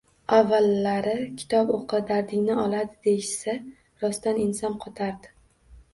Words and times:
Avvalari 0.35 1.11
kitob 1.41 1.69
o‘qi, 1.75 1.99
dardingni 2.11 2.57
oladi 2.63 2.97
deyishsa, 3.11 3.55
rostan, 4.05 4.45
ensam 4.47 4.79
qotardi 4.87 5.35